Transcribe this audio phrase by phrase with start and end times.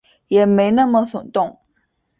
[0.29, 1.59] 也没那么耸动